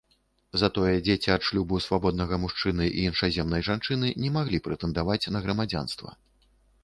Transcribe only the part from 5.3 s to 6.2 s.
на грамадзянства.